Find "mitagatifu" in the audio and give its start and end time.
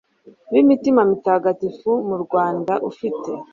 1.11-1.91